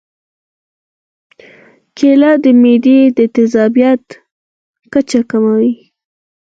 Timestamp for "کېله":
1.97-2.31